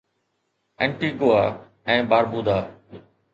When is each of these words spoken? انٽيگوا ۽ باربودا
انٽيگوا 0.85 1.39
۽ 1.89 1.97
باربودا 2.15 2.57